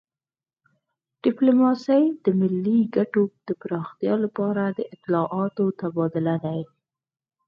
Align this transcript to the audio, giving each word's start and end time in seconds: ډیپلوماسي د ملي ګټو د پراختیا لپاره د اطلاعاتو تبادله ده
ډیپلوماسي 1.23 2.03
د 2.23 2.25
ملي 2.39 2.79
ګټو 2.95 3.23
د 3.47 3.49
پراختیا 3.61 4.13
لپاره 4.25 4.63
د 4.77 4.79
اطلاعاتو 4.93 5.65
تبادله 5.79 6.35
ده 6.43 6.55